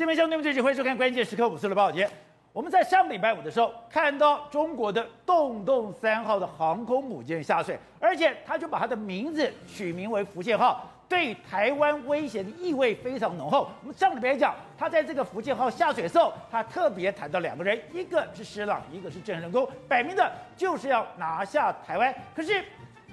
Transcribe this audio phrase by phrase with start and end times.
[0.00, 2.08] 新闻兄弟们，这集欢迎收看关键时刻五四的报捷。
[2.54, 13.68] 我们在上礼拜五的时候看到中国的洞洞三号的航空母舰下水，而且他就把它的名字取名为福建号，对台湾威胁的意味非常浓厚。
[13.82, 22.14] 我们上礼拜讲，他在这个福建号下水的时候，他特别谈到两个人，一个是施琅，一个是郑成功，摆明的就是要拿下台湾。
[22.34, 22.64] 可是。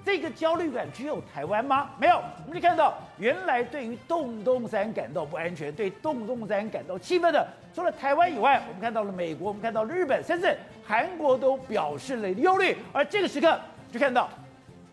[0.07, 1.89] 这个焦虑感只有台湾吗？
[1.99, 2.15] 没有，
[2.45, 7.45] 我们就看到，原来对于洞洞山感到不安全，对洞洞山感到气愤的，
[7.75, 12.77] 除了台湾以外，我们看到了美国，我们看到了日本，甚至韩国都表示了忧虑。
[12.93, 13.59] 而这个时刻，
[13.91, 14.29] 就看到。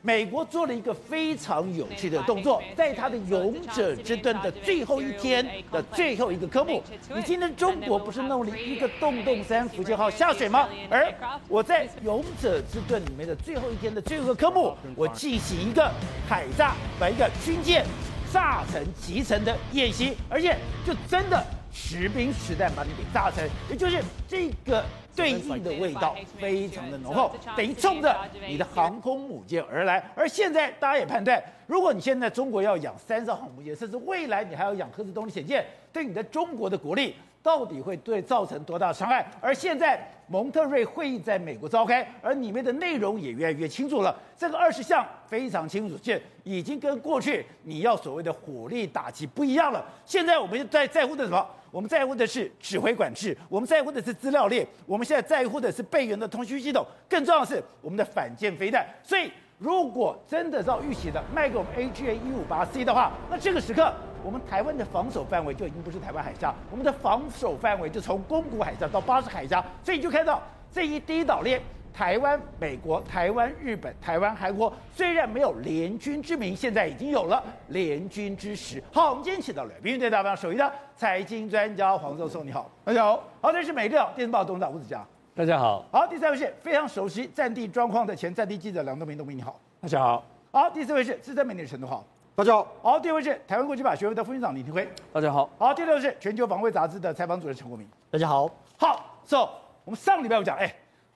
[0.07, 6.83] 美国做了一个非常有趣的动作，在他的勇者之盾的最后一天的最后一个科目，
[7.17, 10.69] 你今天中国不是弄了一个洞洞山福建号下水吗？
[10.91, 11.11] 而
[11.49, 15.91] 我在勇者之盾里面的最后一天的最后一个科目，我进行一个
[16.29, 17.83] 海炸，把一个军舰
[18.31, 20.55] 炸成集成的演习，而且
[20.87, 21.43] 就真的
[21.75, 24.83] 实兵实弹把你给炸成，也就是这个。
[25.17, 28.13] 对应的味道非常的浓厚，等于冲着
[28.49, 30.05] 你的航空母舰而来。
[30.17, 39.25] 而现在大家也判断，如果你现在中国要养三艘航母舰，甚至未来你还要养核子动力潜舰，对你的中国的国力到底会对造成多大伤害？
[39.41, 44.21] 而现在蒙特瑞会议在美国召开，而里面的内容也越来越清楚了。
[44.37, 49.87] 这个二十项非常清楚，现已经跟过去你要所谓的火力打击不一样了。
[50.05, 51.47] 现在我们在在乎的什么？
[51.75, 58.87] 我们在乎的是指挥管制，我们在乎的是资料链，我们现在在乎的是备援的通讯系统，更重要的是我们的反舰飞弹。
[59.03, 69.61] 所以，如果真的照预期的卖给我们 AGA 一五八 C 的话，那这个时刻我们台湾的防守范围就已经不是台湾海峡，我们的防守范围就从宫古海峡到巴士海峡。
[69.83, 70.41] 所以你就看到
[70.71, 71.61] 这一第一岛链。
[71.95, 78.83] 台湾、美国、台湾、日本、台湾、韩国，虽然没有联军之名，现在已经有了联军之实。
[78.93, 83.23] 好，我们今天请到了民进党代表首席的财经专家黄教授，你好，大家好。
[83.41, 85.07] 好，这是美丽岛电视报董事长吴子佳，
[85.37, 85.85] 大家好。
[85.93, 90.25] 好，第三位是非常熟悉战地状况的前战地记者梁东明，东明你好，大家好。
[90.51, 92.05] 好，第四位是资深媒体陈东浩，
[92.35, 92.67] 大家好。
[92.83, 95.49] 好，第五位是台湾国际法学会的副院长李廷辉，大家好。
[95.57, 98.51] 好，第六位是全球防卫杂志的采访主任陈国明，大家好。
[98.77, 99.49] 好，So，
[99.85, 100.75] 我们上礼拜有讲，哎。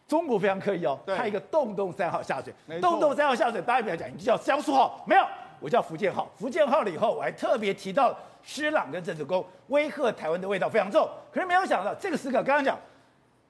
[0.09, 5.23] 中国非常刻意哦，派一个洞洞三号下水，洞洞三号下水，大家不要讲，你就叫江苏号，没有，
[5.61, 6.27] 我叫福建号。
[6.35, 11.07] 福建号了以后，我还特别提到施琅跟郑成功威吓台湾的味道非常重。
[11.31, 12.79] 可是没有想到，这个时刻刚刚讲，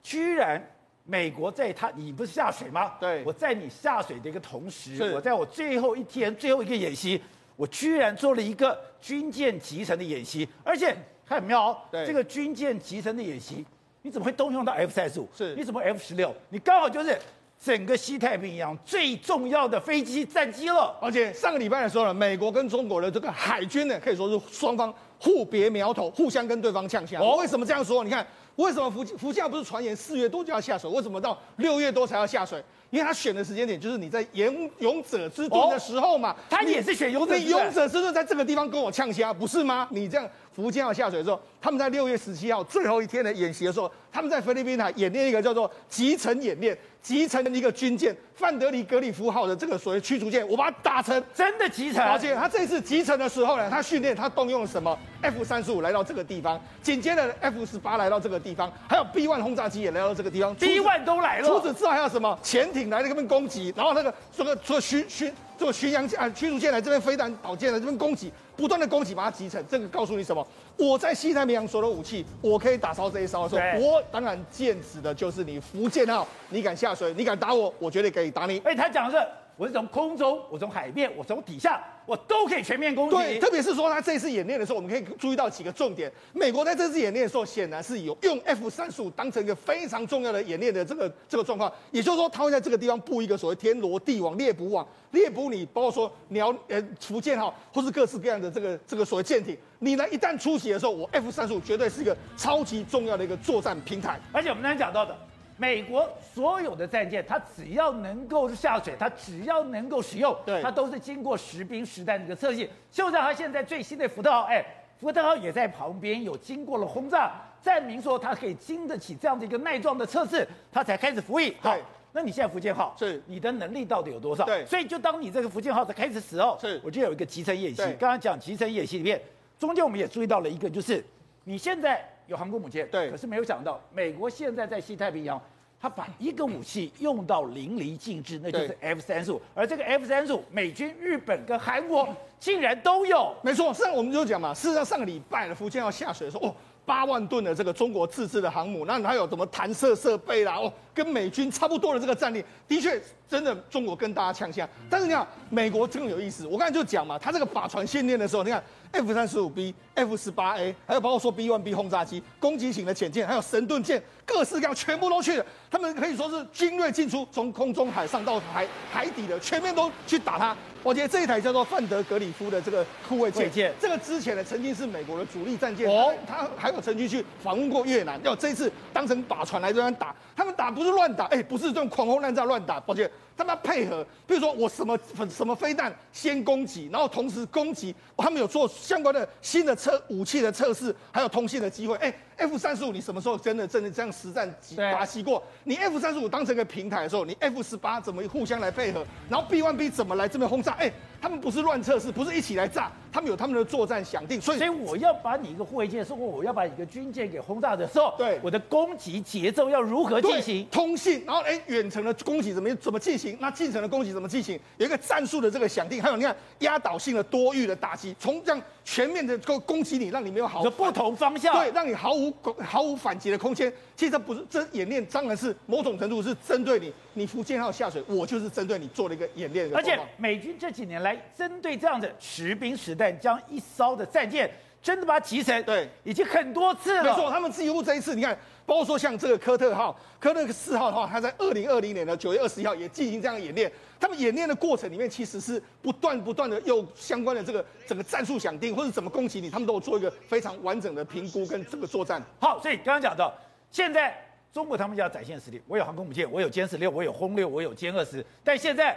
[0.03, 0.61] 居然
[1.05, 2.95] 美国在他，你不是下水吗？
[2.99, 7.23] 对，我在你下水的一个同时，我在我最后一天最后一个演习，
[7.55, 10.93] 我居然做了一个军舰集成的演习，而且
[11.25, 13.65] 很妙哦，这个军舰集成的演习。
[14.03, 15.29] 你怎么会动用到 F 三十五？
[15.37, 16.35] 是，你怎么 F 十六？
[16.51, 17.19] 你刚好就是
[17.63, 20.97] 整个西太平洋最重要的飞机战机了。
[21.01, 27.21] 而且上个礼拜的时候呢，美国跟中国的这个海军呢，可以说是双方互别苗头，互相跟对方呛枪。
[27.21, 28.05] 哦，为什么这样说？
[28.05, 30.89] 你看，为什么福福建不是传言四月多就要下水？
[30.89, 32.63] 为什么到六月多才要下水？
[32.91, 36.35] 因为他选的时间点就是你在勇勇者之盾的时候嘛。
[36.49, 39.87] 他也是选勇者，勇者之盾在这个地方跟我呛虾，不是吗？
[39.91, 40.27] 你这样。
[40.63, 52.05] 福建号下水的时候，他们在六月十七号最后一天的演习的时候，他们在菲律宾海演练一个叫做集成演练，集成的一个军舰范德里格里夫号的这个所谓驱逐舰，我把它打成真的集成。
[52.05, 61.47] 而且他这次集成的时候呢，他训练他动用了什么？F 三十五来到这个地方，紧接着 F 十八来到这个地方，还有 B 万轰炸机也来到这个地方，B 万都来了。
[61.47, 62.37] 除此之外还有什么？
[62.43, 65.33] 潜艇来这边攻击，然后那个这个做巡巡。
[65.59, 69.63] 这个巡洋舰啊，驱逐舰来这边飞弹导舰来这边攻击，不断的攻击，把它击沉。
[69.69, 70.47] 这个告诉你什么？
[70.77, 76.27] 我在西太平洋所有的武器，我可以打烧这一艘的时候，我当然剑指的就是你福建号。
[76.51, 78.61] 你敢下水，你敢打我，我绝对可以打你。
[78.61, 79.27] 哎，他讲的是，
[79.59, 81.83] 我是从空中，我从海面，我从底下。
[82.07, 83.15] 我都可以全面攻击。
[83.15, 86.11] 对，特别是说他这次演练的时候，我们可以注意到几个重点。
[86.33, 91.71] 美国在这次演练的时候，显然是有用 F 三十五当成一个非常重要的演练的这个这个状况。
[91.91, 99.55] 也就是说，他会在这个地方布一个所谓天罗地网、猎捕网，猎捕你，包括说鸟呃福建号或是各式各样的这个这个所谓舰艇。
[99.81, 104.19] 你呢一旦出席的时候，我 F 三十五绝对是一个超级重要的一个作战平台。
[104.33, 105.15] 而且我们刚才讲到的。
[105.59, 112.67] 美国所有的战舰，它只要能够下水，它只要能够使用，对，它都是经过实兵实弹的一个测试。
[112.93, 114.65] 就像它现在最新的福特号，哎，
[115.01, 121.57] 福特号也在旁边有经过了轰炸，证明说它可以经得起这样的一个耐撞的测试，它才开始服役。
[121.61, 121.77] 好，
[122.13, 124.45] 那你现在福建号是你的能力到底有多少？
[124.45, 127.83] 对，所以就当你这个福建号在开始时候，是我就有一个集成演习。
[127.99, 129.21] 刚刚讲集成演习里面，
[129.59, 131.05] 中间我们也注意到了一个，就是
[131.43, 135.41] 你现在有航空母舰，对，可是没有想到美国现在在西太平洋。
[135.81, 139.41] 他把一个武器用到淋漓尽致，那就是 F 三十五。
[139.55, 142.09] 而这个 F 三十五，美军、日本跟韩国
[142.41, 143.33] 竟然都有。
[143.45, 146.55] 没错，实际上我们就讲嘛，事实上上个礼拜的福建要下水的时候，哦，
[146.89, 152.99] 八万吨的这个中国自制的航母，那还有什么弹射设备啦，哦，跟美军差不多的这个战力，的确
[153.29, 154.67] 真的中国跟大家呛下。
[154.89, 165.45] 但是你看美国更有意思，我刚才就讲嘛，他这个法船训练的时候，你看 F 三十五 B、F 十八 A，还有包括说 B one B 轰炸机、攻击型的潜舰，还有神盾舰，各式各样全部都去了。
[165.71, 170.57] 他们可以说是精锐进出，从空中、海上到海海底的，全面都去打它。
[170.83, 183.11] 我觉得这一台叫做范德格里夫的这个护卫舰，这个之前呢曾经是美国的主力战舰，哦，他还有曾经去访问过越南，要这一次当成靶船来这边打，他们打不是乱打，哎，不是这种狂轰滥炸乱打，抱歉。
[183.39, 184.99] 他们要配合，比如说我什么
[185.31, 191.95] 什么飞弹先攻击，然后同时攻击，他们有做相关的新的测武器的测试，还有通信的机会。
[191.99, 195.41] 哎，F 三十五你什么时候真的真的这样实战打击过？
[195.63, 199.07] 你 F 三十五当成一个平台的时候，你 F 十八怎么互相来配合？
[199.31, 200.73] 然后 B one B 怎么来这边轰炸？
[200.73, 204.41] 哎，他们不是乱测试，不是一起来炸，他们有他们的作战想定。
[204.41, 210.67] 所以，所以我要把你一个护卫舰，是我要把一个军舰给轰炸的时候，对，我的攻击节奏要如何进行？
[210.73, 213.37] 通信，然后哎，远程的攻击怎么怎么进行？
[213.41, 214.09] 那近程的攻击。
[214.09, 214.59] 怎么进行？
[214.79, 223.71] 有一个战术的这个想定，还有你看压倒性的多域的打击，从这样全面的攻攻击你，让你没有好不同方向，对，让你毫无毫无反击的空间。
[223.95, 229.71] 其实这不是这演练，当然是某种程度是针对你，你福建号下水，我就是针对你做了一个演练。
[229.75, 234.51] 而且美军这几年来针对这样的实兵实弹，将一艘的战舰
[234.83, 237.05] 真的把它击沉，对，已经很多次了。
[237.05, 238.37] 没错，他们几乎这一次，你看。
[238.69, 243.73] 包括说像这个科特号、科特四号的话，它在二零二零年的九月二十一号也进行这样的演练。
[243.99, 252.23] 他们演练的过程里面，其实是不断不断的用相关的这个整个战术想定，或者怎么攻击你，他们都有做一个非常完整的评估跟这个作战。
[252.39, 253.33] 好，所以刚刚讲到，
[253.71, 254.15] 现在
[254.53, 258.95] 中国他们要展现实力，我有航空母舰，我有歼十六，我有轰六，我有歼二十，但现在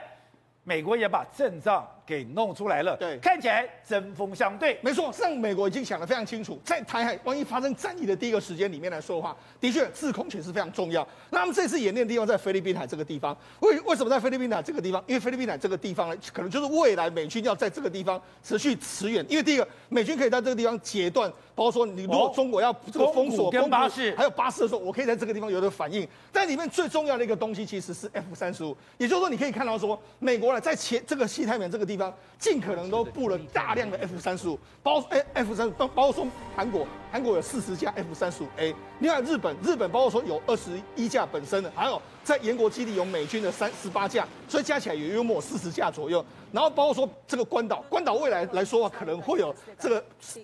[0.66, 1.88] 美国也把阵仗。
[2.12, 5.10] 给弄出来了，对，看起来针锋相对，没错。
[5.14, 11.08] 像美国已经想得非常清楚，在台海万一发生战役的第一个时间里面来说的话，的确制空权是非常重要。
[11.30, 15.02] 那他们这次演练的地方在菲律宾海这个地方，为为什么在菲律宾海这个地方？
[15.08, 19.26] 因为菲律宾海这个地方呢，可能就是未来美军要在这个地方持续驰援。
[19.30, 26.08] 因为第一个，美军可以在这个地方截断，包括说你如果中国要这个封锁跟巴士，还有巴士的时候，我可以在这个地方有的反应。
[26.32, 32.01] 但里面最重要的一个东西其实是 F 三十五，也就是说你可以看到说，美国呢在前这个西太平洋这个地方
[32.38, 32.82] 尽可能。
[32.92, 46.24] 都布了大量的 F 三十五，包哎 F 三十五，包括说韩国，韩国有四十架 F 三十五 A，另外日本，日本包括说有二十一架本身的，还有在延国基地有美军的三十八架，所以加起来也约莫四十架左右。
[46.52, 50.04] 然后包括说这个关岛，关岛未来来说的话，可能会有这个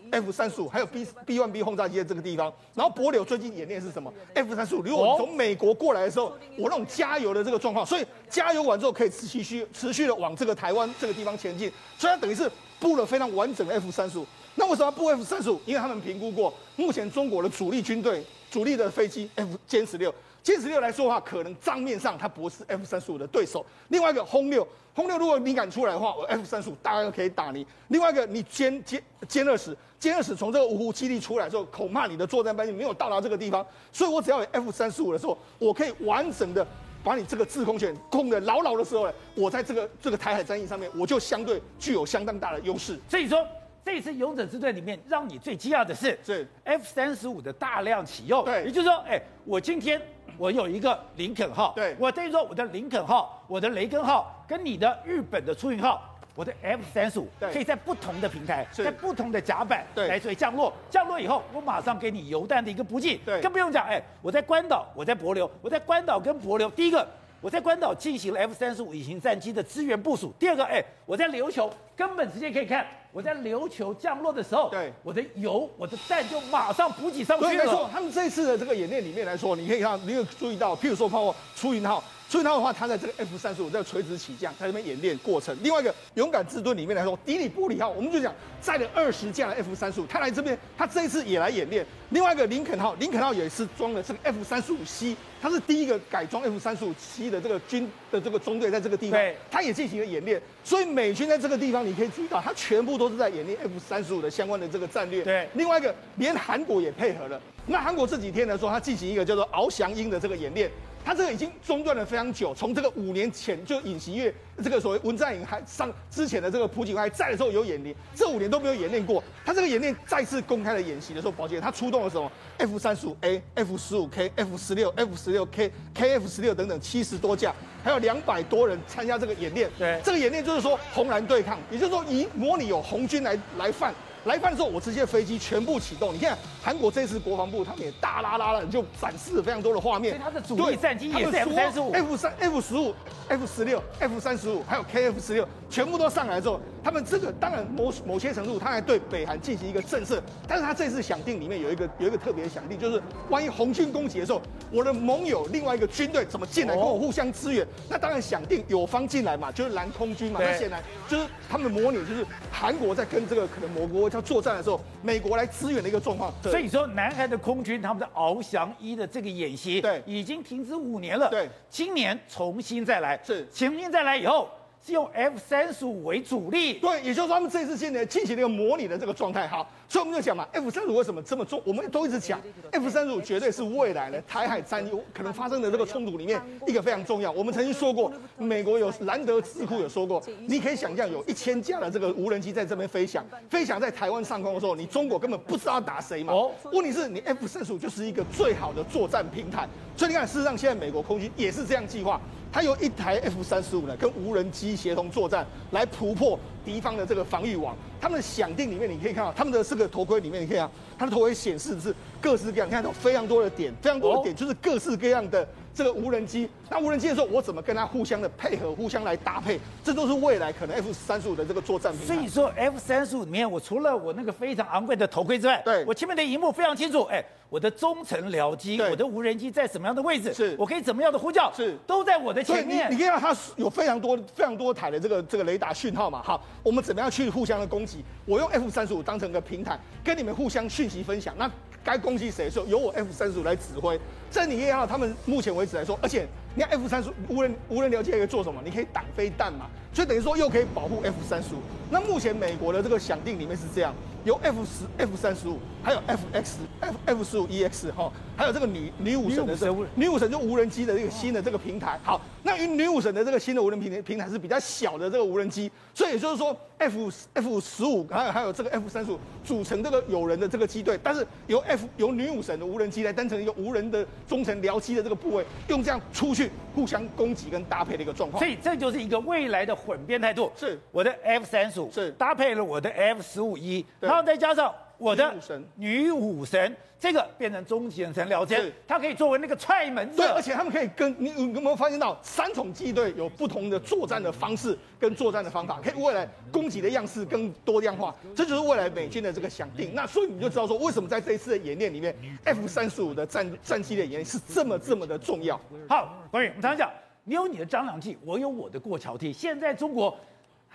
[0.10, 2.52] F 三十五，还有 B B one B 轰炸机的这个地方。
[2.74, 6.28] 然后帛琉最近演练是什么？F 三十五，如果从美国过来的时候，
[6.58, 12.50] 我那种加油的这个状况，所以加油完之后可以持续持续的往这个台湾这个地方前进，所以等于是
[12.80, 14.26] 布了非常完整的 F 三十五。
[14.56, 15.60] 那为什么布 F 三十五？
[15.66, 20.14] 因为他们评估过，目前中国的主力军队、主力的飞机 F 歼十六。
[20.48, 23.66] 歼十六来说的话，可能账面上它不是 F 三十五的对手。
[23.90, 24.66] 另外一个轰六，
[24.96, 27.68] 轰六如果你敢出来的话，我 F 三十五大概可以打你。
[27.90, 33.66] 另外一个你歼歼歼二十，歼二十从这个芜湖基地出来之后，恐怕你的作战半径没有到达这个地方。
[33.92, 36.66] 所以我只要有 F 三十五的时候，我可以完整的
[37.04, 42.98] 把你这个制空权控得牢牢的时候，我在这个这个台海战役上面，我就相对具有相当大的优势。
[43.10, 43.46] 所以说。
[43.88, 48.44] 这次勇者之队里面，让你最惊讶的是，是 F 三十五的大量启用。
[48.44, 50.02] 对，也就是说，哎，我今天
[50.38, 56.02] 我有一个林肯号，对，我等于说我的林肯号、我的雷根号跟你的日本的出云号，
[56.36, 60.72] 我的 F 三十五可以在不同的平台，在不同的甲板来做降落。
[60.90, 63.18] 降落以后，我马上给你油弹的一个补给。
[63.26, 67.08] 对，更不用讲，哎，我在关岛，我在帛琉，我在关岛跟帛琉，第一个。
[67.40, 70.34] 我在关岛进行了 F 三十五隐形战机的支援部署。
[70.40, 77.50] 第二个，哎，我在琉球根本直接可以看，我在琉球降落的时候，对，我的油、我的弹就马上补给上去了。
[77.50, 82.04] 对，没错，他们这次的这个演练里面来说，你可以看，你有注意到，譬如说，包括出云号。
[82.30, 85.56] 所以他的话，他在这个 F 三十五在垂直起降，在这边演练过程。
[85.64, 91.86] 另外一个勇敢之盾里面来说，迪里布里号，我们就讲载了二十架的 F 三十五，他来这边，他这一次也来演练。
[92.10, 99.20] 另外一个林肯号，林肯号也是装了这个 F 三十五 C，它是第一个改装 F 三十五 C 的这个军的这个中队，在这个地方，
[99.50, 100.42] 它也进行了演练。
[100.66, 105.24] 所以美军在这个地方，你可以注意到，它全部都是在演练 F 三十五的相关的这个战略。
[105.24, 107.42] 对，另外一个连韩国也配合了。
[107.66, 110.70] 那韩国这几天来说，它进行一个叫做翱翔鹰的这个演练。
[111.08, 119.24] 它这个已经中断了非常久，从这个五年前就尹锡悦这个所谓文在寅还上之前的这个朴槿惠还在的时候有演练，这五年都没有演练过。
[119.46, 129.72] 他这个演练再次公开的演习的时候，宝杰他出动了什么？F 三十五 A、F 十五 K、F 十六、F 十六 K、KF 十六等等七十多架，还有两百多人参加这个演练。
[129.80, 133.96] 对，这个演练就是说红蓝对抗，也就是说以模拟有红军来来犯。
[134.28, 136.14] 来犯的时候，我这些飞机全部启动。
[136.14, 140.14] 你看韩国这次国防部他们也大拉拉的就展示了非常多的画面。
[140.14, 142.94] 所以它的主力战机也是 F 三十五、F 三、F 十五、
[143.30, 150.20] F 十六、F 三十五，还有 KF 十六，全部都上来之后，他们这个当然某某些程度，他还对北韩进行一个震慑。
[150.48, 154.42] 但是他这次想定里面有一个有一个特别的响定，就是万一红军攻击的时候，
[154.72, 157.66] 我的盟友另外一个军队怎么进来跟我互相支援？
[157.90, 160.40] 那当然想定友方进来嘛，就是蓝空军嘛。
[160.44, 166.34] 那显然就是他们的模拟，就是韩国在跟这个可能某国要作战的时候，美国来支援的一个状况。
[166.44, 171.30] 所以说，南韩的空军他们的翱翔一的这个演习，对，已经停止五年了。
[171.30, 174.50] 对，今年重新再来，是重新再来以后。
[174.86, 179.46] 是用 F 三十五为主力，对，也就是说他们这次现在进行了一个模拟的这个状态。
[179.48, 181.62] 哈，所以我们就讲嘛，F 三十五为什么这么重？
[181.66, 182.40] 我们都一直讲
[182.72, 187.30] ，F 三十五绝对是未来的台海战有可能发生的这个冲突里面一个非常重要。
[187.32, 196.32] 我们曾经说过，美国有兰德智库有说过，你可以想象有一千架的这个无人机在这边飞翔，飞翔在台湾上空的时候，你中国根本不知道打谁嘛。
[196.32, 199.68] 哦，问题是你 F 三十五就是一个最好的作战平台。
[199.98, 202.22] 所以你看，事实上现在美国空军也是这样计划。
[202.52, 207.76] 它有一台 F 三十五呢，跟无人机协同作战，来突破敌方的这个防御网。
[208.00, 216.48] 他们的响定里面，你可以看到他们的这个头盔里面，你可以看，它的头盔显示的是各式各样，你看到非常多的点，非常多的点，就是各式各样的这个无人机。
[216.70, 219.60] 那无人机的时候，我怎么跟它互相的配合，互相来搭配？
[219.84, 221.92] 这都是未来可能 F 三十五的这个作战。
[222.06, 227.24] 所以说，F 三十五里面，我除了我那个非常昂贵的头盔之外，对，我前面的荧幕非常清楚，哎。
[227.50, 230.34] 我的中程僚机，我的无人机在什么样的位置？
[230.34, 231.52] 是，我可以怎么样的呼叫？
[231.54, 232.92] 是，都在我的前面。
[232.92, 236.22] 你你看到它有非常多非常多台的这个这个雷达讯号嘛？
[236.24, 238.04] 好，我们怎么样去互相的攻击？
[238.26, 241.34] 我用 F 三十五当成个平台，跟你们互相讯息分享。
[241.38, 241.50] 那
[241.84, 243.98] 该攻击谁的时候，由我 F 三十五来指挥。
[244.30, 248.62] 这你可以看到，他们目前为止来说，而且你看 F 三十五无人无人僚机可以做什么？
[248.62, 249.68] 你可以挡飞弹嘛？
[249.94, 251.60] 所以等于说又可以保护 F 三十五。
[251.90, 253.94] 那目前美国的这个响定里面是这样。
[254.28, 261.98] 有 F 十、F 三十五，还有 F X、F F 十五 E X 哈，还有这个女女武神的这个女武神就无人机的这个新的这个平台。
[262.04, 278.42] 好，那与女武神的这个新的无人平台平台是比较小的这个无人机，所以也就是说 F F 十五还有还有这个 F 三十五组成这个有人的这个机队，但是由 F 由女武神的无人机来当成一个无人的中程僚机的这个部位，用这样出去互相攻击跟搭配的一个状况。
[278.42, 280.50] 所以这就是一个未来的混编态度。
[280.56, 284.74] 是我的 F 三十五是搭配了我的 F 十五 E，然后再加上。
[284.98, 285.34] 我的
[285.76, 288.56] 女武神，这个变成中程僚机，
[288.88, 290.18] 它可以作为那个踹门子。
[290.18, 298.16] 对，而且他们可以跟你有没有发现到三重机队有不同的作战的方式跟作战的方法，可以未来攻击的样式更多样化。
[298.36, 299.94] 这就是未来美军的这个想定。
[299.94, 305.60] 那所以你就知道说，为什么在这一次的演练里面，F 三十五的战战机的演练是这么这么的重要。
[305.88, 306.92] 好，关宇，我们常常讲，
[307.24, 309.32] 你有你的张良计，我有我的过桥梯。
[309.32, 310.18] 现在中国。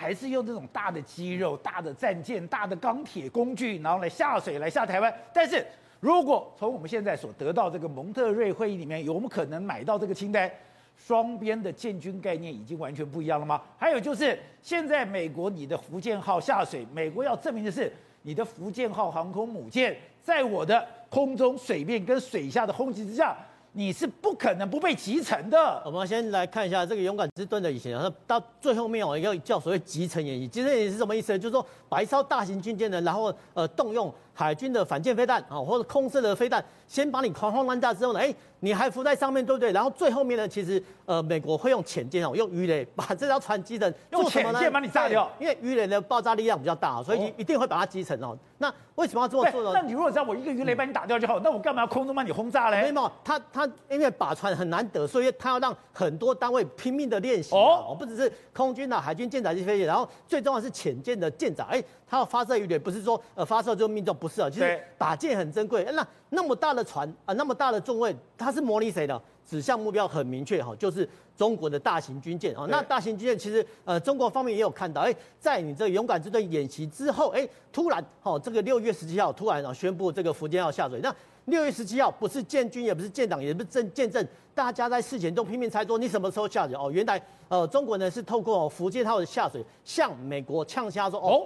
[0.03, 5.15] 还是用这种大的肌肉、大的战舰、大的钢铁工具，然后来下水来下台湾。
[5.33, 5.65] 但是
[6.01, 10.51] 如果从我们现在所得到这个蒙特瑞会议里面，有我们可能买到这个清单，
[10.97, 13.63] 双边的建军概念已经完全不一样了吗？
[13.79, 17.93] 还有就是现在美国你的福建号下水，美国要证明的是
[18.23, 23.37] 你的福建号航空母舰在我的空中、水面跟水下的轰击之下。
[23.75, 25.83] 你是不可能不被集成的。
[25.85, 30.47] 我们先来看一下这个勇敢之盾的以前，到最后面哦，一个叫所谓集成演习。
[30.47, 31.39] 集成演习是什么意思呢？
[31.39, 38.35] 就是说把一艘大型军舰呢，然后呃动用海军的反舰飞弹啊，或者空射的飞弹，先把你狂轰乱炸之后呢，哎。
[38.65, 39.73] 你还浮在上面，对不对？
[39.73, 45.29] 然后最后面呢，其实呃，美国会用潜舰哦，用鱼雷把这条船击沉，用潜舰把你炸掉。
[45.41, 48.39] 因为鱼雷的爆炸力量比较大，所以一定会把它击沉哦。
[48.59, 49.73] 那为什么要这么做呢？
[49.75, 52.83] 那你如果知道我一个鱼雷把你打掉就好，那我干嘛要空中把你轰炸嘞？
[52.83, 65.83] 没有，他他因为把船很难得，所以他要让很多单位拼命的练习哦，不只是空军啊、海军舰载机飞行，然后最重要是潜舰的舰长，哎，他要发射鱼雷，不是说呃发射就命中，不是啊，其实打舰很珍贵。
[65.93, 69.21] 那那么大的船啊，那么大的重位，它是模拟谁的？
[69.45, 72.65] 指向目标很明确哈，就是中国的大型军舰啊。
[72.71, 81.01] 那大型军舰其实呃，中国方面也有看到，哎，在你这个勇敢之队演习之后，哎，突然哈，这个六月十七号突然啊宣布这个福建号下水。
[81.03, 81.13] 那
[81.47, 84.25] 六月十七号不是建军，也不是建党，也不是建建政，
[84.55, 86.89] 大家在事前都拼命猜说你什么时候下水哦。
[86.93, 91.43] 原来呃，中国呢是透过福建号的下水向美国呛虾说哦，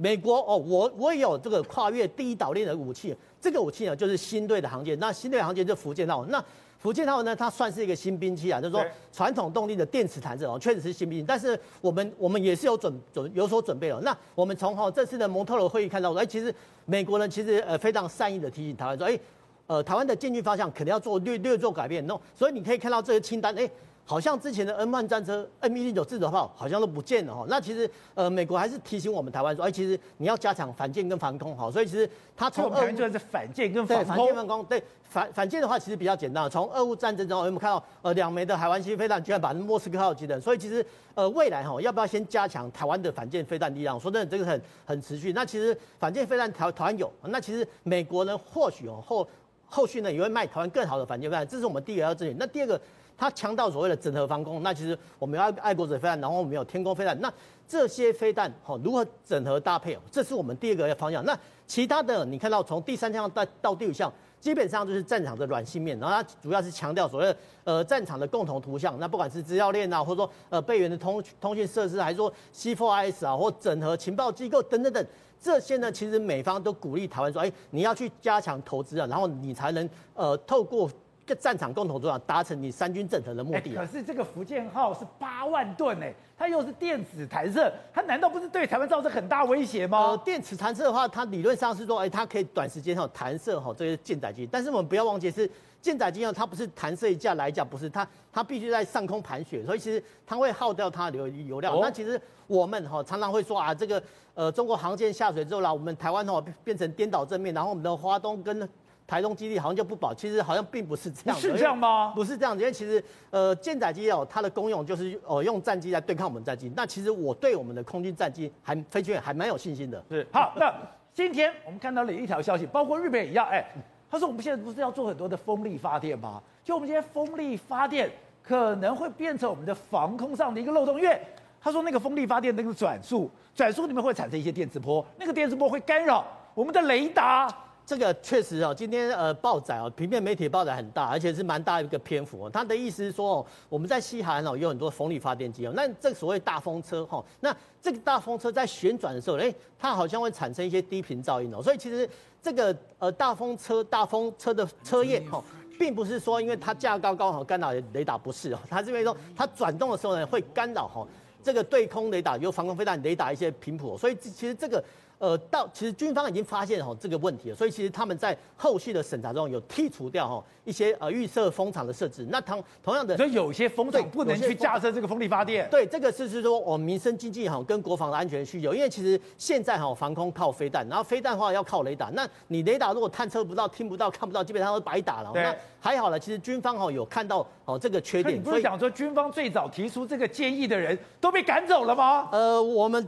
[0.00, 6.42] 美国哦，我我也有这个跨越第一岛链的武器，这个武器呢就是新队的航舰，那新队航舰就是福建号那。
[6.80, 8.80] 福建号呢，它算是一个新兵器啊，就是说
[9.12, 11.24] 传统动力的电磁弹射哦，确实是新兵器。
[11.26, 14.00] 但是我们我们也是有准准有所准备了。
[14.02, 19.18] 那我们从哈这次的蒙特罗会议看到，哎，其实美国呢，其实呃非常善意的提醒台湾说，哎，
[19.66, 22.06] 呃台湾的建军方向可能要做略略做改变。
[22.06, 23.68] 那，所以你可以看到这个清单，哎，
[24.08, 27.44] 好像之前的 M1 战车、M109 自走炮好像都不见了哈。
[27.46, 31.70] 那其实呃，美国还是提醒我们台湾说，哎，其实你要加强反舰跟防空哈。
[31.70, 34.06] 所以其实它从二就是反舰跟防空。
[34.06, 34.64] 对，反舰防空。
[34.64, 36.48] 对，反反舰的话其实比较简单。
[36.48, 40.40] 从俄乌战争中，我们看到呃两枚的海湾型飞弹居然把莫斯科号击沉。
[40.40, 40.82] 所以其实
[41.14, 44.00] 呃未来哈要不要先加强台湾的反舰飞弹力量？
[44.00, 45.34] 说真的，这个很很持续。
[45.34, 49.28] 那其实反舰飞弹台台湾有，那其实美国呢或许哦后
[49.66, 52.34] 后续呢也会卖台湾更好的反舰飞弹，这是我们第一个要争取。
[52.38, 52.80] 那第二个。
[53.18, 57.30] 他强调所谓的整合防空，那其实我们要爱国者飞弹，然后我们有天弓飞弹，那
[57.66, 61.24] 这些飞弹哈如何整合搭配，这是我们第二个方向。
[61.24, 75.04] 那其他的你看到从第三项到到第五项，基本上就是战场的软性面，然后它主要是强调所谓的呃战场的共同图像，那不管是资料链啊，或者说呃备援的通通讯设施，还是说 C4IS 啊，或整合情报机构等等等，
[75.40, 80.88] 这些呢其实美方都鼓励台湾说，哎，你要去加强投资啊，然后你才能呃透过。
[81.28, 83.74] 个战场共同作战，达成你三军整合的目的。
[83.74, 89.98] 可是这个福建号是八万吨哎，它又是电子弹射，它难道不是对台湾造成很大威胁吗？
[89.98, 94.48] 呃，电子弹射的话，它理论上是说，哎，它可以短时间哈弹射哈这些舰载机。
[94.50, 95.48] 但是我们不要忘记，是
[95.82, 101.76] 舰载机啊，它不是弹射一架来一架，不是它，它必须在上空盘旋，所以其实它会耗掉它的油油料。
[101.76, 104.02] 哦、那其实我们哈常常会说啊，这个
[104.34, 108.68] 呃中国航舰下水之后啦，我们台湾哦变成颠倒正面，然后我们的华东跟。
[109.08, 111.40] 台东基地好像就不保，其实好像并不是这样。
[111.40, 112.12] 是这样吗？
[112.14, 116.70] 不是这样子，因为其实呃，舰载机哦，它的功用就是呃，用战机来对抗我们战机。
[116.76, 120.04] 那其实我对我们的空军战机还飞行员还蛮有信心的。
[120.10, 120.70] 是好，那
[121.14, 123.66] 今天我们看到了一条消息，包括日本也一样，哎，
[124.10, 126.42] 他说我们现在不是要做很多的风力发电吗？
[126.62, 128.10] 就我们今天风力发电
[128.42, 131.18] 可能会变成我们的防空上的一个漏洞，因为
[131.62, 136.22] 他说那个风力发电那个转速，转速里面会产生一些电磁波，那个电磁波会干扰
[136.52, 137.48] 我们的雷达。
[137.88, 142.50] 这个确实哦，今天呃报载哦，平面媒体报载很大，而且是蛮大一个篇幅哦。
[142.50, 151.62] 他的意思是说哦，我们在西海岸哦有很多风力发电机哦，那这个所谓大风车哈，那这个大风车在旋转的时候，哎，它好像会产生一些低频噪音哦。
[151.62, 152.06] 所以其实
[152.42, 155.42] 这个呃大风车大风车的车叶哈，
[155.78, 161.08] 并不是说因为它架高高哈干扰雷达不是哦，它是因为说它转动的时候呢会干扰哈
[161.42, 164.84] 这个对空雷达有防空飞弹雷达一些频谱，所以其实这个。
[165.18, 172.26] 呃，到其实军方已经发现哈这个问题了，所以其实他们在后续的审查中有剔除掉哈一些呃预设风场的设置。
[172.30, 175.68] 那同同样的，所以有些风场不能去架设这个风力发电。
[175.70, 182.08] 对，这个是是说我们民生经济哈跟国防的安全需求，因为其实现在哈防空靠飞弹，然后飞弹的话要靠雷达。
[182.12, 185.32] 那你雷达如果探测不到、听不到、看不到，基本上都白打了。
[185.32, 188.36] 对那还好了，其实军方哈有看到哦这个缺点。
[188.36, 192.28] 你不是讲说军方最早提出这个建议的人都被赶走了吗？
[192.30, 193.04] 呃，我们。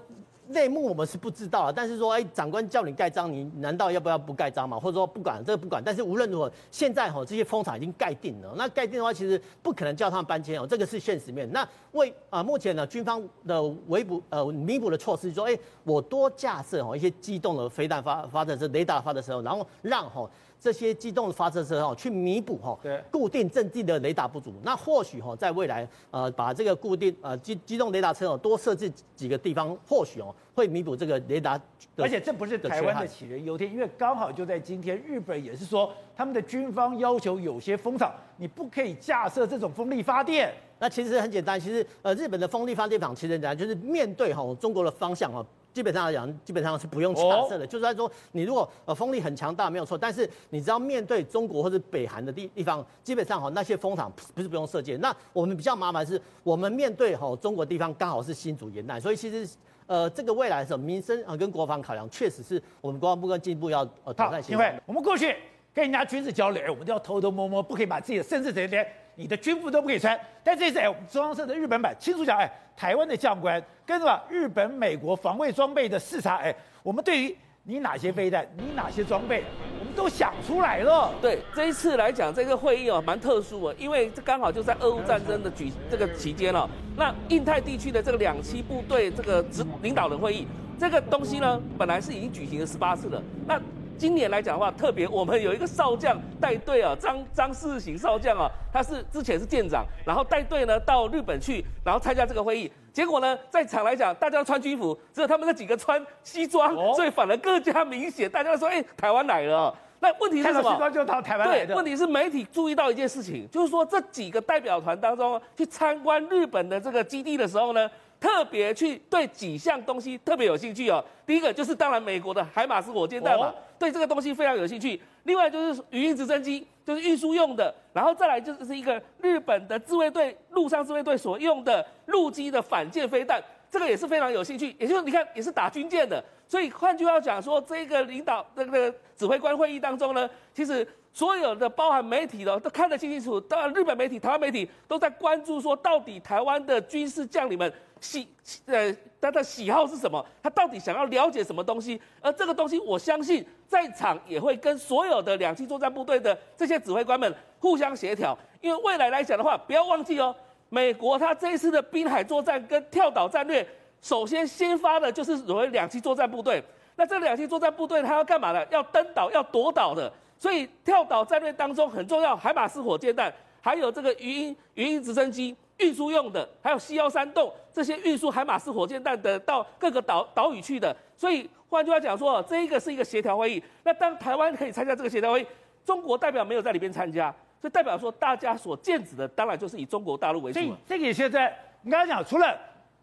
[0.51, 4.79] 内幕我们是不知道啊，但是说，哎，长官叫你盖章，你难道要不要不盖章嘛？
[4.79, 11.51] 或者说不管这个不管，但是无论如何，现在哈这些风场已经盖定了，那盖定的话，其实不可能叫他们搬迁哦，这个是现实面。
[11.53, 20.29] 那为啊，目前呢，军方的围补呃弥补的措施是说，哎，我多架设哈一些机动的飞弹发发射这雷达发的时候，然后让哈。
[20.61, 22.79] 这些机动的发射车哈，去弥补哈，
[23.11, 24.53] 固定阵地的雷达不足。
[24.63, 31.59] 那或许哈，在未来呃，把这个固定呃机机动雷达车哦，多设置几个地方，或许哦，会弥补这个雷达。
[31.97, 40.53] 而且这不是台湾的杞人忧天，因为刚好就在今天，日本也是说，他们的军方要求有些风场你不可以架设这种风力发电。
[40.79, 45.45] 那其实很简单，其实呃，日本的风力发电厂其实讲就是面对哈中国的方向哈。
[45.73, 47.67] 基本上来讲，基本上是不用架设的。
[47.67, 54.97] 就是说，你如果呃风力很强大没有错，但是你知道面对中国或者北韩的地地方，基本上哈那些风场不是不用设计。
[54.97, 59.57] 那我们比较麻烦是，我们面对哈中国地方刚好是新竹沿岸，所以其实
[59.87, 64.59] 呃这个未来的时候，民生啊跟国防考量确实是我们国防部跟经济部要呃妥善协调。
[64.59, 65.37] 因为我们过去
[65.73, 68.87] 跟人家军事交流，我们都要偷偷摸摸，不可以把自己的甚至这些。
[69.21, 79.45] 你的军服都不可以穿，但这次哎，我们中央社的日本版清楚讲，哎，台湾的将官跟什么日本、美国防卫装备的视察，哎，我们对于你哪些飞弹、你哪些装备，
[79.79, 81.13] 我们都想出来了。
[81.21, 90.47] 对，这一次来讲，这个会议哦，蛮特殊的，因为这刚好就在俄乌战争的举这个期间哦，那印太地区的这个两栖部队这个指领导人会议，
[90.79, 93.61] 这个东西呢，本来是已经举行了十八次了，那。
[94.01, 102.73] 今年来讲的话，特别我们有一个少将带队啊，张张世行少将啊，他是之前是舰长，然后带队呢到日本去，然后参加这个会议。
[102.95, 108.31] 结果呢，在场来讲，大家都穿军服，只有他们那几个穿西装，所以反而更加明显。
[108.31, 109.77] 大家都说，哎，台湾来了。
[110.01, 110.73] 那问题是什么？
[110.73, 111.67] 西装就到台湾来的。
[111.67, 121.05] 对，问题是媒体注意到一件事情，就是说这几个代表团当中去参观日本的这个基地的时候呢，特别去对几项东西特别有兴趣哦。
[121.27, 125.01] 第一个就是当然美国的海马斯火箭弹嘛，对这个东西非常有兴趣。
[125.25, 133.39] 另外就是语音直升机，就是运输用的，然后再来就是一个日本的自卫队陆上自卫队所用的陆基的反舰飞弹。
[133.71, 148.27] 这个也是非常有兴趣，也就是你看也是打军舰的，所以换句话讲说，这个领导这个指挥官会议当中呢，其实所有的包含媒体的都看得清清楚，当然日本媒体、台湾媒体都在关注说，到底台湾的军事将领们喜
[148.67, 160.35] 呃他的喜好是什么，他到底想要了解什么东西，而这个东西我相信在场也会跟所有的两栖作战部队的这些指挥官们互相协调，因为未来来讲的话，不要忘记哦。
[160.73, 163.67] 美国它这一次的滨海作战跟跳岛战略，
[164.01, 166.63] 首先先发的就是所谓两栖作战部队。
[166.97, 168.67] 那这两栖作战部队它要干嘛呢？
[168.71, 170.13] 要登岛、要夺岛的。
[170.39, 180.97] 所以跳岛战略当中很重要，海马斯火箭弹，还有这个鱼鹰鱼鹰直升机运输用的，还有 C 幺三洞这些运输海马斯火箭弹的到各个岛岛屿去的。
[181.15, 183.63] 所以换句话讲说，这一个是一个协调会议。
[183.85, 185.47] 那当台湾可以参加这个协调会议，
[185.85, 187.35] 中国代表没有在里边参加。
[187.63, 190.59] 这代表说，大家所剑指的当然就是以中国大陆为主。
[190.59, 192.59] 所以这个也现在，你刚刚讲，除了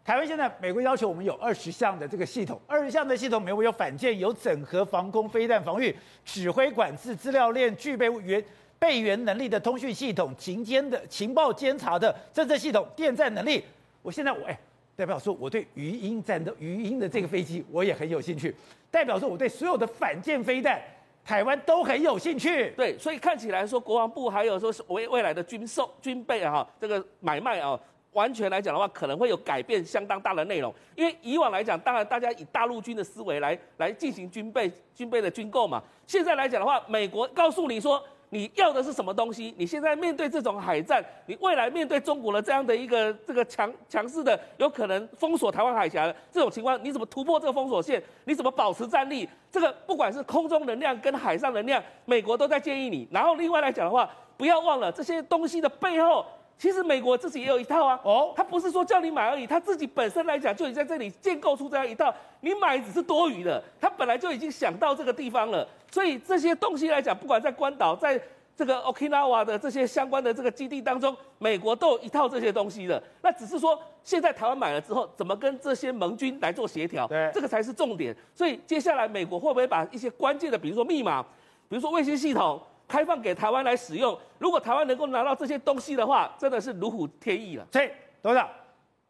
[0.08, 5.94] 台湾现在，美国要求我们有二十项的这个系统，二十项的系统，美国有反舰、有整合防空、飞弹防御、
[6.24, 8.42] 指挥管制、资料链、具备原
[8.78, 13.62] 备援能力的通讯系统、情监的情报监察的侦测系统、电战能力。
[14.00, 14.58] 我现在我哎，
[14.96, 18.56] 代表说我对鱼鹰战斗鱼鹰的这个飞机我也很有兴趣，
[18.90, 20.80] 代表说我对所有的反舰飞弹。
[21.22, 27.78] 台湾都很有兴趣，对，所以看起来说国防部还有说是未未来的军售军备啊，这个买卖啊，
[28.18, 30.74] 完全来讲的话，可能会有改变相当大的内容。
[30.96, 35.80] 因为以往来讲，当然大家以大陆军的思维来来进行军备军备的军购嘛。
[36.06, 38.02] 现在来讲的话，美国告诉你说。
[38.30, 39.54] 你要的是什么东西？
[39.56, 48.02] 你现在面对这种海战，你未来面对中国的这样的一个这个强强势的，有可能封锁台湾海峡的这种情况，你怎么突破这个封锁线？
[48.26, 49.26] 你怎么保持战力？
[49.50, 53.08] 这个不管是空中能量跟海上能量，美国都在建议你。
[53.10, 56.26] 然后另外来讲的话，不要忘了这些东西的背后。
[56.58, 68.20] 其实美国自己也有一套啊，哦，他不是说叫你买而已，他自己本身来讲就已经在这里建构出这样一套，你买只是多余的，他本来就已经想到这个地方了，所以这些东西来讲，不管在关岛，在
[68.56, 78.12] 这个 Okinawa 的这些相关的这个基地当中，美国都有一套这些东西的，那只是说现在台湾买了之后，怎么跟这些盟军来做协调，对，这个才是重点。
[78.34, 81.22] 所以接下来美国会不会把一些关键的，比如说密码，
[81.68, 82.60] 比如说卫星系统。
[82.88, 87.66] 开放给台湾来使用，如果台湾能够拿到这些东西的话，真的是如虎添翼了。
[87.70, 87.90] 所以，
[88.22, 88.48] 董事长，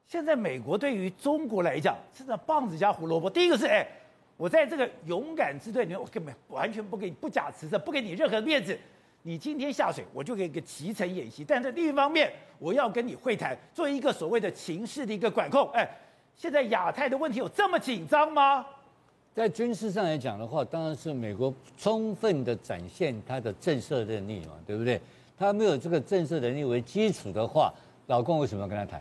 [0.04, 3.30] 现在美国对于中国来讲，是那棒子加胡萝卜。
[3.30, 3.86] 第一个是，哎，
[4.36, 8.76] 我在这个勇敢之队里面，我根本完全不给你不假辞色，不给你任何面子。
[9.22, 11.44] 你今天下水，我就给一个骑乘演习。
[11.44, 15.70] 但在另一方面，我要跟你会谈，做一个所谓的情势的一个管控。
[15.72, 15.88] 哎，
[16.34, 18.66] 现在亚太的问题有这么紧张吗？
[19.38, 25.00] 在军事上来讲的话，当然是美国充分的展现它的震慑能力嘛，对不对？
[25.38, 27.72] 他没有这个震慑能力为基础的话，
[28.08, 29.00] 老共为什么要跟他谈？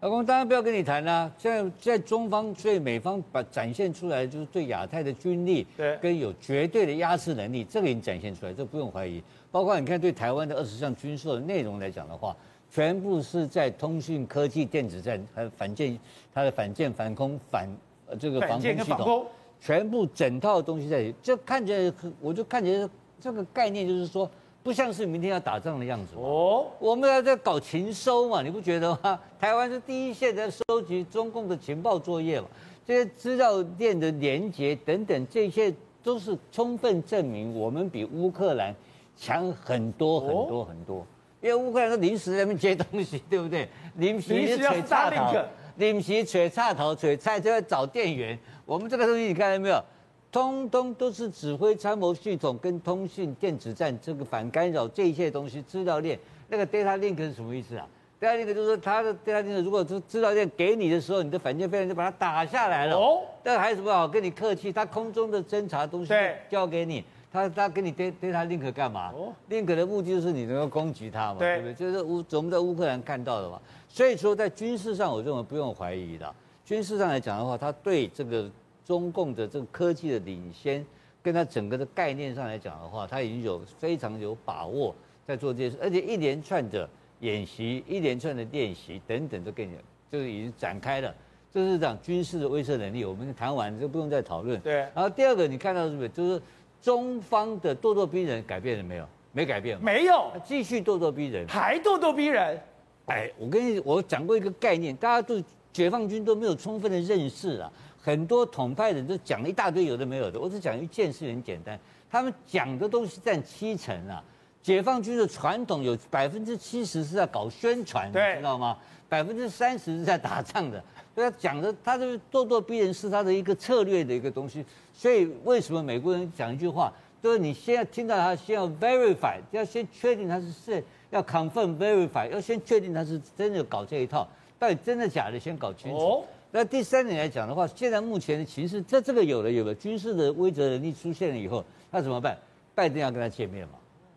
[0.00, 1.30] 老公当然不要跟你谈啦。
[1.38, 9.22] 现在在中方，所以美方把展现出来就是对亚太的军力，对，跟有绝对的压制能力，这个已经展现出来，这不用怀疑。
[9.52, 12.36] 包括你看对台湾的二十项军售的内容来讲的话，
[12.68, 15.96] 全部是在通讯科技、电子战，还有反舰，
[16.34, 17.68] 它的反舰、反空、反
[18.08, 19.24] 呃这个防空系统。
[19.60, 22.88] 全部整套东西在里，就看起来，我就看起来
[23.20, 24.30] 这个概念就是说，
[24.62, 26.66] 不像是明天要打仗的样子哦。
[26.78, 29.18] 我们要在搞情收嘛，你不觉得吗？
[29.38, 32.46] 台湾是第一线在收集中共的情报作业嘛，
[32.86, 38.74] 这些资料链的连接等等，这些都是充分证明我们比乌克兰
[39.16, 41.06] 强很多很多很多。
[41.40, 43.68] 因为乌克兰是临时在那边接东西，对不对？
[43.96, 45.38] 临时要插头，
[45.78, 48.38] 临时锤插头锤菜就要找电源。
[48.66, 49.82] 我们这个东西你看到没有？
[50.30, 57.88] 通通都是指挥参谋系统跟通讯电子战这个反干扰这一切东西资料链，那个 data link 是什么意思啊
[58.20, 62.94] ？data link 就是说它的 data link 如果是资料链给你的时候，你的反舰飞弹就把它打下来了。
[62.94, 63.22] 哦。
[63.42, 64.70] 但还有什么好跟你客气？
[64.70, 66.12] 它空中的侦察东西
[66.50, 69.10] 交给你，他他给你 data link 干嘛？
[69.14, 69.32] 哦。
[69.48, 71.74] link 的目的就是你能够攻击它嘛，对不对？
[71.74, 73.58] 就是乌我们在乌克兰看到的嘛。
[73.88, 76.34] 所以说在军事上，我认为不用怀疑的。
[76.64, 78.50] 军事上来讲的话，他对这个
[78.84, 80.84] 中共的这个科技的领先，
[81.22, 84.94] 跟他整个的概念上来讲的话，他已经有非常有把握
[85.26, 86.88] 在做这些事，而且一连串的
[87.20, 89.74] 演习、一连串的练习等等都跟你
[90.12, 91.14] 就是已经展开了。
[91.50, 94.60] 这是讲军事的威慑能力，我们谈完就不用再讨论。
[94.60, 94.74] 对。
[94.94, 96.40] 然后第二个，你看到是不是就是
[96.82, 99.08] 中方的咄咄逼人改变了没有？
[99.32, 99.82] 没改变。
[99.82, 100.30] 没有。
[100.44, 101.48] 继续咄咄逼人。
[101.48, 102.60] 还咄咄逼人。
[103.08, 105.42] 哎，我跟你我讲过一个概念，大家都。
[105.70, 107.70] 解放军都没有充分的认识啊。
[108.02, 111.78] 很多统派人都讲了一大堆有的没有的，我只讲一件事很简单，
[112.10, 114.24] 他们讲的东西占七成啊。
[114.60, 118.76] 解放军的传统有百分之七十是在搞宣传，你，知道吗？
[119.08, 120.82] 百分之三十是在打仗的。
[121.14, 124.64] 所以他讲的，他的咄咄逼人是他的一个策略的一个东西。
[124.92, 126.92] 所以为什么美国人讲一句话，
[127.22, 134.26] 就是你先要听到他，先要 verify，要先确定他是是要 confirm verify，要先确定他是真的搞这一套，
[134.58, 135.98] 到底真的假的先搞清楚。
[135.98, 142.36] 哦、那第三点来讲的话，现在目前的情势，这这个有了有了军事的威慑能力出现了以后，那怎么办？
[142.74, 143.74] 拜登要跟他见面嘛？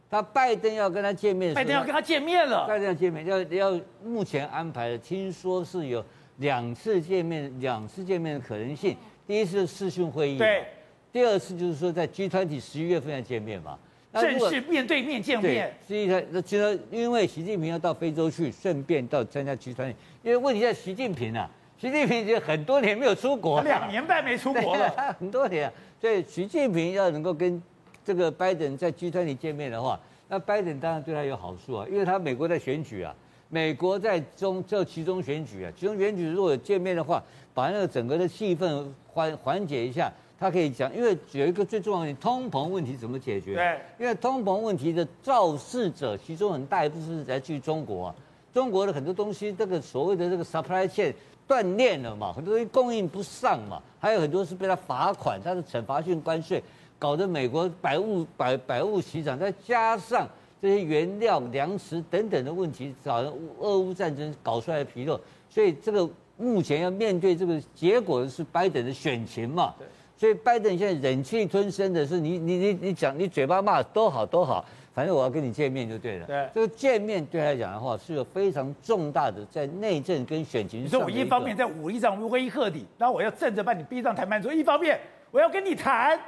[0.10, 2.68] 他拜登要跟他见面，拜登要跟他见面了。
[2.68, 6.04] 拜登要见面，要要目前安排的，听说是有
[6.38, 8.98] 两次见面，两次见面的可能性。
[9.26, 10.66] 第一次是视讯会议，对。
[11.14, 13.80] 第二次就是说在 G20 十一月份要见面嘛，
[14.14, 15.74] 正式面对面见面。
[15.88, 19.88] 实际上，那其实因为习近平要到非洲去，顺便到参加集团。
[20.24, 25.72] 因为问题在习近平啊，习近平已经很多年没有出国，两年半没出国了， 很多年。
[26.00, 27.62] 所以习近平要能够跟。
[28.04, 29.98] 这个拜登在集团里见面的话，
[30.28, 33.14] 那拜登当然对他有好处啊，因为他美国在选举啊，
[33.48, 43.54] 美国在中这其中选举啊，其中选举如果有见面的话，把那个整个的气氛缓缓解一下，他可以讲，因为有一个最重要的通膨问题怎么解决？
[43.54, 48.16] 对，因为通膨问题的肇事者其中很大一部分是来自于中国啊，
[48.52, 51.14] 中国的很多东西这个所谓的这个 supply chain
[51.48, 56.60] 断链了嘛，很多东西供应不上嘛，还有很多是被他罚款，他的惩罚性关税。
[56.98, 60.28] 搞得美国百物百百物齐涨，再加上
[60.60, 65.20] 这些原料、粮食等等的问题，搞得俄乌战争搞出来的纰漏，
[65.52, 69.76] 所以这个目前要面对这个结果的是拜登的选情嘛？
[69.78, 69.88] 对。
[70.22, 76.28] 所以拜登现在忍气吞声的是你你你你讲你嘴巴骂都好都好，反正我要跟你见面就对了。
[76.28, 76.48] 对。
[76.54, 80.86] 这个见面对他来讲的话是有非常重大的在内政跟选情上。
[80.86, 85.00] 你说我一方面在武力上威吓你，然后我要正着把你逼上谈判桌，一方面
[85.32, 86.20] 我要跟你谈。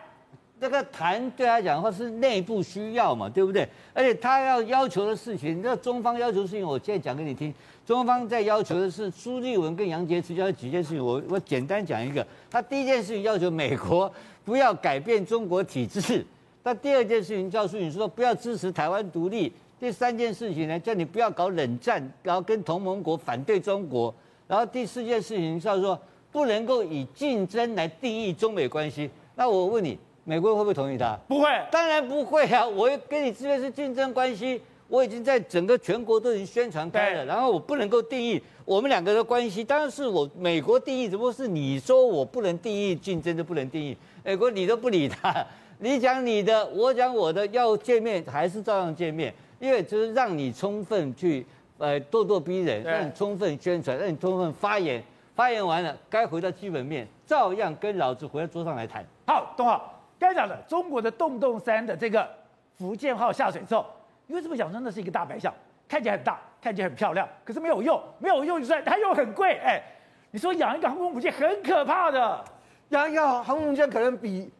[0.59, 3.67] 这个谈对他讲的话是内部需要嘛，对不对？
[3.93, 7.53] 而且他要要求的事情，那中方要求的事情，我现在讲给你听。
[7.85, 12.25] 中方在要求的是苏立文跟杨洁篪要几件事情，我我简单讲一个。
[12.49, 14.11] 他第一件事情要求美国
[14.45, 16.25] 不要改变中国体制，
[16.63, 24.13] 那第二件事情告诉你说不要支持台湾独立，第三件事情呢叫你不要搞冷战，然后跟同盟国反对中国，
[24.47, 25.99] 然后第四件事情叫做
[26.31, 29.09] 不能够以竞争来定义中美关系。
[29.35, 29.97] 那我问你。
[30.25, 31.19] 美国会不会同意他？
[31.27, 32.65] 不会，当然不会啊！
[32.65, 34.61] 我跟你之间是竞争关系，
[34.93, 43.97] 我已经在整个全国都已经宣传开了，然后我不能够定义我们两个的关系，当然是我美国定义，只不过是你说我不能定义竞争就不能定义。
[44.23, 45.43] 美国你都不理他，
[45.79, 51.43] 你讲你的，我讲我的，要见面还是照样见面，因为就是让你充分去
[51.79, 55.03] 呃咄咄逼人，让你充分宣传，让你充分发言，
[55.35, 59.03] 发言完了该回到基本面，照样跟老子回到桌上来谈。
[59.25, 59.91] 好，董浩。
[60.19, 62.29] 刚才讲的中国的洞洞山的这个
[62.77, 63.83] 福建号下水之后，
[64.27, 65.53] 因为这么讲，真的是一个大白象，
[65.87, 69.83] 看起来很大，看起来很漂亮，可是没有用，没有用就算它又很贵，哎，
[70.31, 72.45] 你说养一个航空母舰很可怕的，
[72.89, 74.51] 养一个航空母舰可能比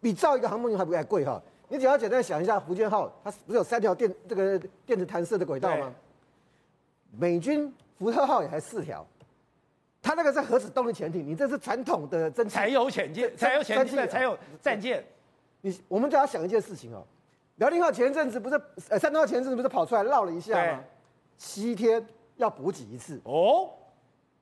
[0.00, 1.40] 比造一个航空母舰还不还贵哈。
[1.68, 5.92] 你只要简单想一下，福建号它不是有三条电这个电子弹射的轨道吗？
[7.18, 9.06] 美军福特号也还四条。
[10.00, 15.04] 它那个是核子动力潜艇，你这是传统的真柴油潜舰，柴油潜艇，柴油战舰。
[15.60, 17.04] 你我们就要想一件事情哦，
[17.58, 20.80] 辽宁号前一阵子不是，呃，山东号前一阵子不是跑出来绕了一下吗？
[21.36, 22.04] 七天
[22.36, 23.70] 要补给一次哦。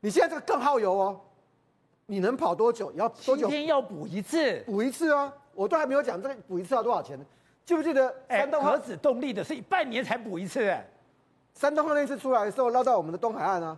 [0.00, 1.20] 你现在这个更耗油哦，
[2.06, 2.92] 你能跑多久？
[2.92, 3.46] 要多久？
[3.46, 5.32] 七天要补一次，补一次啊！
[5.54, 7.24] 我都还没有讲这个补一次要多少钱呢？
[7.64, 10.86] 记不记得山东号核子动力的是半年才补一次哎。
[11.54, 13.76] 山东号那次出来的时候绕到我们的东海岸啊。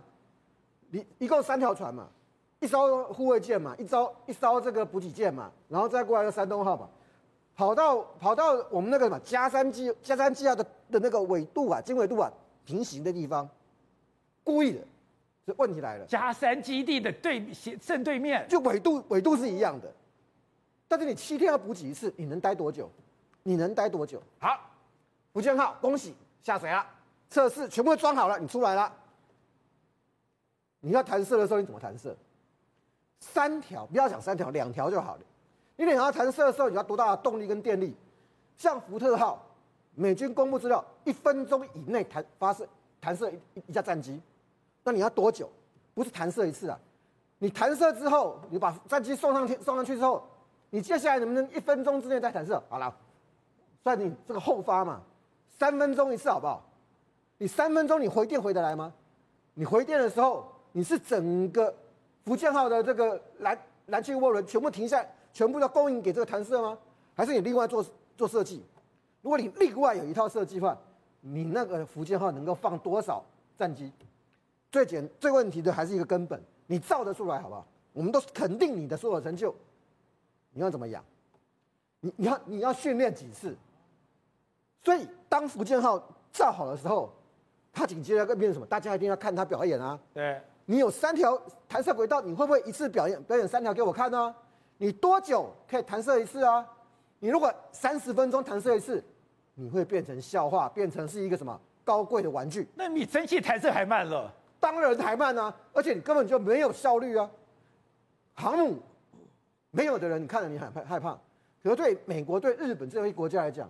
[0.91, 2.07] 你一共三条船嘛，
[2.59, 6.89] 一艘护卫舰嘛，一艘一艘这个补给舰嘛，然后再过来个山东号吧，
[7.59, 12.31] 跑到跑到我们那个什么加山基加山基号的的那个纬度啊经纬度啊
[12.63, 13.49] 平行的地方，
[14.45, 14.79] 故意的，
[15.45, 16.05] 这问题来了。
[16.05, 17.45] 加山基地的对
[17.81, 19.91] 正对面，就纬度纬度是一样的，
[20.87, 22.89] 但是你七天要补给一次，你能待多久？
[23.43, 24.23] 你能待多久？
[24.39, 24.57] 好，
[25.33, 26.85] 福建号恭喜下水了，
[27.29, 28.89] 测试全部都装好了，你出来了。
[30.79, 32.15] 你要弹射的时候，你怎么弹射？
[33.19, 35.21] 三条，不要讲三条，两条就好了。
[35.79, 37.95] 你两条弹射的时候，你要多大的动力跟电力？
[38.57, 39.41] 像福特号，
[39.95, 42.67] 美军公布资料，一分钟以内弹发射
[42.99, 44.21] 弹射一一架战机，
[44.83, 45.49] 那你要多久？
[45.93, 46.77] 不是弹射一次啊，
[47.37, 50.21] 你弹射之后，你把战机送上去送上去之后，
[50.69, 52.61] 你接下来能不能一分钟之内再弹射？
[52.67, 52.93] 好了，
[53.83, 55.01] 算你这个后发嘛，
[55.57, 56.61] 三分钟一次好不好？
[57.37, 58.93] 你三分钟你回电回得来吗？
[59.53, 60.51] 你回电的时候。
[60.71, 61.73] 你是整个
[62.23, 66.77] 福建号的这个燃燃气涡轮全部停下，全部要供应给这个弹射吗？
[67.15, 67.85] 还是你另外做
[68.17, 68.63] 做设计？
[69.21, 70.77] 如果你另外有一套设计的话，
[71.21, 73.23] 你那个福建号能够放多少
[73.57, 73.91] 战机？
[74.71, 77.65] 最简最问题的还是一个根本，你造得出来好不好？
[77.91, 79.53] 我们都肯定你的所有成就，
[80.53, 81.03] 你要怎么养？
[81.99, 83.55] 你你要你要训练几次？
[84.81, 87.11] 所以当福建号造好的时候，
[87.73, 88.65] 它紧接着要变成什么？
[88.65, 89.99] 大家一定要看它表演啊！
[90.13, 91.37] 对，你有三条
[91.67, 94.35] 弹射轨道，你会不会一次表演表演三条给我看呢、啊？
[94.81, 96.65] 你多久可以弹射一次啊？
[97.19, 99.03] 你如果三十分钟弹射一次，
[99.55, 102.65] 你会变成笑话，变成是一个什么高贵的玩具？
[102.75, 105.53] 那你蒸汽弹射还慢了，当然还慢啊！
[105.73, 107.29] 而且你根本就没有效率啊！
[108.35, 108.79] 航母
[109.71, 111.19] 没有的人，你看了你很害害怕。
[111.61, 113.69] 可是对美国、对日本这些国家来讲，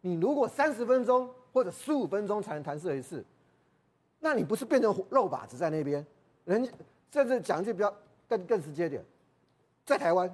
[0.00, 3.24] 你如果三十分钟或者十五分钟才能弹射一次，
[4.20, 6.06] 那你不是变成肉靶子在那边？
[6.44, 6.68] 人
[7.10, 7.92] 甚至讲一句比较
[8.28, 9.04] 更更直接点，
[9.86, 10.28] 在台湾，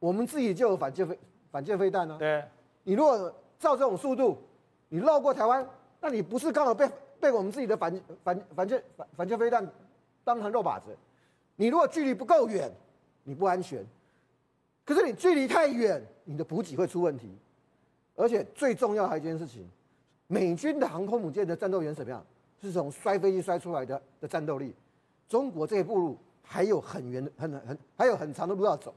[0.00, 1.16] 我们自己就有反舰飞
[1.52, 2.16] 反舰飞弹呢。
[2.18, 2.42] 对，
[2.82, 4.38] 你如果照这种速度，
[4.88, 5.64] 你绕过台湾，
[6.00, 6.90] 那你不是刚好被
[7.20, 9.64] 被我们自己的反反反舰反反舰飞弹
[10.24, 10.86] 当成肉靶子？
[11.56, 12.72] 你如果距离不够远，
[13.22, 13.84] 你不安全。
[14.84, 17.30] 可是你距离太远，你的补给会出问题。
[18.16, 19.68] 而且最重要还有一件事情，
[20.26, 22.24] 美军的航空母舰的战斗员怎么样？
[22.62, 24.74] 是从摔飞机摔出来的的战斗力。
[25.28, 28.94] 中国这一步路还有很远的、很、很很还有很长的路要走。